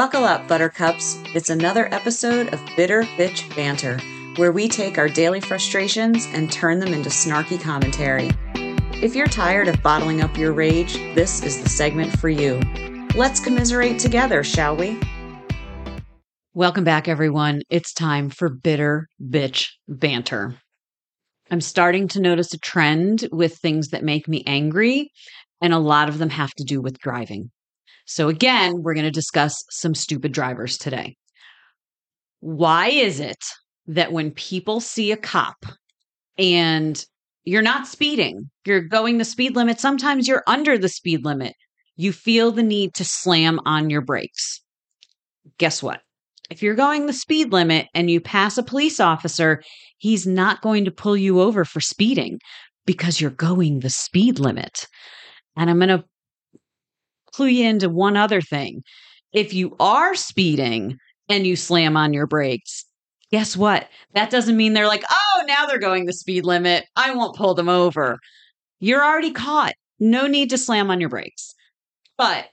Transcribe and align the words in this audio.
Buckle 0.00 0.24
up, 0.24 0.48
Buttercups. 0.48 1.18
It's 1.34 1.50
another 1.50 1.92
episode 1.92 2.54
of 2.54 2.70
Bitter 2.74 3.02
Bitch 3.18 3.54
Banter, 3.54 3.98
where 4.36 4.50
we 4.50 4.66
take 4.66 4.96
our 4.96 5.10
daily 5.10 5.42
frustrations 5.42 6.24
and 6.32 6.50
turn 6.50 6.78
them 6.78 6.94
into 6.94 7.10
snarky 7.10 7.60
commentary. 7.60 8.30
If 9.02 9.14
you're 9.14 9.26
tired 9.26 9.68
of 9.68 9.82
bottling 9.82 10.22
up 10.22 10.38
your 10.38 10.54
rage, 10.54 10.94
this 11.14 11.42
is 11.42 11.62
the 11.62 11.68
segment 11.68 12.18
for 12.18 12.30
you. 12.30 12.62
Let's 13.14 13.40
commiserate 13.40 13.98
together, 13.98 14.42
shall 14.42 14.74
we? 14.74 14.98
Welcome 16.54 16.84
back, 16.84 17.06
everyone. 17.06 17.60
It's 17.68 17.92
time 17.92 18.30
for 18.30 18.48
Bitter 18.48 19.06
Bitch 19.22 19.68
Banter. 19.86 20.54
I'm 21.50 21.60
starting 21.60 22.08
to 22.08 22.22
notice 22.22 22.54
a 22.54 22.58
trend 22.58 23.28
with 23.32 23.58
things 23.58 23.88
that 23.88 24.02
make 24.02 24.26
me 24.26 24.44
angry, 24.46 25.12
and 25.60 25.74
a 25.74 25.78
lot 25.78 26.08
of 26.08 26.16
them 26.16 26.30
have 26.30 26.54
to 26.54 26.64
do 26.64 26.80
with 26.80 26.98
driving. 27.00 27.50
So, 28.10 28.28
again, 28.28 28.82
we're 28.82 28.94
going 28.94 29.04
to 29.04 29.12
discuss 29.12 29.54
some 29.70 29.94
stupid 29.94 30.32
drivers 30.32 30.76
today. 30.76 31.14
Why 32.40 32.88
is 32.88 33.20
it 33.20 33.38
that 33.86 34.10
when 34.10 34.32
people 34.32 34.80
see 34.80 35.12
a 35.12 35.16
cop 35.16 35.64
and 36.36 37.00
you're 37.44 37.62
not 37.62 37.86
speeding, 37.86 38.50
you're 38.66 38.80
going 38.80 39.18
the 39.18 39.24
speed 39.24 39.54
limit, 39.54 39.78
sometimes 39.78 40.26
you're 40.26 40.42
under 40.48 40.76
the 40.76 40.88
speed 40.88 41.24
limit, 41.24 41.54
you 41.94 42.12
feel 42.12 42.50
the 42.50 42.64
need 42.64 42.94
to 42.94 43.04
slam 43.04 43.60
on 43.64 43.90
your 43.90 44.00
brakes? 44.00 44.60
Guess 45.58 45.80
what? 45.80 46.00
If 46.50 46.64
you're 46.64 46.74
going 46.74 47.06
the 47.06 47.12
speed 47.12 47.52
limit 47.52 47.86
and 47.94 48.10
you 48.10 48.20
pass 48.20 48.58
a 48.58 48.64
police 48.64 48.98
officer, 48.98 49.62
he's 49.98 50.26
not 50.26 50.62
going 50.62 50.84
to 50.84 50.90
pull 50.90 51.16
you 51.16 51.40
over 51.40 51.64
for 51.64 51.80
speeding 51.80 52.40
because 52.86 53.20
you're 53.20 53.30
going 53.30 53.78
the 53.78 53.90
speed 53.90 54.40
limit. 54.40 54.88
And 55.56 55.70
I'm 55.70 55.78
going 55.78 55.90
to 55.90 56.04
clue 57.32 57.46
you 57.46 57.66
into 57.66 57.88
one 57.88 58.16
other 58.16 58.40
thing. 58.40 58.82
If 59.32 59.54
you 59.54 59.76
are 59.78 60.14
speeding 60.14 60.98
and 61.28 61.46
you 61.46 61.56
slam 61.56 61.96
on 61.96 62.12
your 62.12 62.26
brakes, 62.26 62.84
guess 63.30 63.56
what? 63.56 63.88
That 64.14 64.30
doesn't 64.30 64.56
mean 64.56 64.72
they're 64.72 64.88
like, 64.88 65.04
oh, 65.10 65.42
now 65.46 65.66
they're 65.66 65.78
going 65.78 66.06
the 66.06 66.12
speed 66.12 66.44
limit. 66.44 66.84
I 66.96 67.14
won't 67.14 67.36
pull 67.36 67.54
them 67.54 67.68
over. 67.68 68.18
You're 68.80 69.04
already 69.04 69.30
caught. 69.30 69.74
No 69.98 70.26
need 70.26 70.50
to 70.50 70.58
slam 70.58 70.90
on 70.90 71.00
your 71.00 71.10
brakes. 71.10 71.54
But 72.16 72.48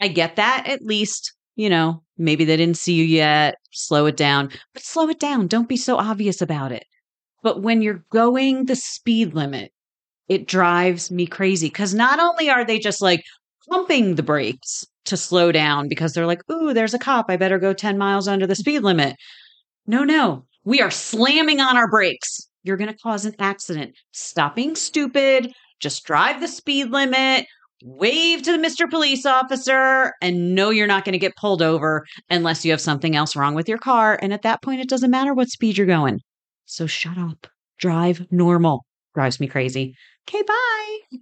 I 0.00 0.08
get 0.08 0.36
that 0.36 0.64
at 0.66 0.82
least, 0.82 1.32
you 1.56 1.70
know, 1.70 2.02
maybe 2.18 2.44
they 2.44 2.56
didn't 2.56 2.76
see 2.76 2.94
you 2.94 3.04
yet. 3.04 3.54
Slow 3.70 4.06
it 4.06 4.16
down, 4.16 4.50
but 4.72 4.82
slow 4.82 5.08
it 5.08 5.20
down. 5.20 5.46
Don't 5.46 5.68
be 5.68 5.76
so 5.76 5.96
obvious 5.96 6.42
about 6.42 6.72
it. 6.72 6.84
But 7.42 7.62
when 7.62 7.82
you're 7.82 8.04
going 8.10 8.66
the 8.66 8.76
speed 8.76 9.34
limit, 9.34 9.70
it 10.28 10.46
drives 10.46 11.10
me 11.10 11.26
crazy 11.26 11.68
because 11.68 11.92
not 11.92 12.18
only 12.18 12.48
are 12.48 12.64
they 12.64 12.78
just 12.78 13.02
like, 13.02 13.22
pumping 13.68 14.14
the 14.14 14.22
brakes 14.22 14.84
to 15.06 15.16
slow 15.16 15.52
down 15.52 15.88
because 15.88 16.12
they're 16.12 16.26
like, 16.26 16.42
ooh, 16.50 16.72
there's 16.72 16.94
a 16.94 16.98
cop. 16.98 17.26
I 17.28 17.36
better 17.36 17.58
go 17.58 17.72
10 17.72 17.98
miles 17.98 18.28
under 18.28 18.46
the 18.46 18.54
speed 18.54 18.80
limit. 18.80 19.16
No, 19.86 20.04
no, 20.04 20.46
we 20.64 20.80
are 20.80 20.90
slamming 20.90 21.60
on 21.60 21.76
our 21.76 21.90
brakes. 21.90 22.48
You're 22.62 22.78
going 22.78 22.90
to 22.90 22.98
cause 22.98 23.26
an 23.26 23.34
accident. 23.38 23.94
Stop 24.12 24.56
being 24.56 24.74
stupid. 24.74 25.52
Just 25.80 26.04
drive 26.04 26.40
the 26.40 26.48
speed 26.48 26.90
limit, 26.90 27.46
wave 27.82 28.42
to 28.42 28.52
the 28.52 28.66
Mr. 28.66 28.88
Police 28.88 29.26
Officer, 29.26 30.14
and 30.22 30.54
know 30.54 30.70
you're 30.70 30.86
not 30.86 31.04
going 31.04 31.12
to 31.12 31.18
get 31.18 31.36
pulled 31.36 31.60
over 31.60 32.06
unless 32.30 32.64
you 32.64 32.70
have 32.70 32.80
something 32.80 33.14
else 33.14 33.36
wrong 33.36 33.54
with 33.54 33.68
your 33.68 33.78
car. 33.78 34.18
And 34.22 34.32
at 34.32 34.42
that 34.42 34.62
point, 34.62 34.80
it 34.80 34.88
doesn't 34.88 35.10
matter 35.10 35.34
what 35.34 35.50
speed 35.50 35.76
you're 35.76 35.86
going. 35.86 36.20
So 36.64 36.86
shut 36.86 37.18
up. 37.18 37.46
Drive 37.78 38.26
normal. 38.30 38.86
Drives 39.14 39.38
me 39.38 39.46
crazy. 39.46 39.94
Okay, 40.26 40.42
bye. 40.42 41.18